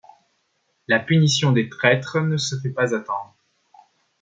[0.87, 3.35] La punition des traîtres ne se fait pas attendre.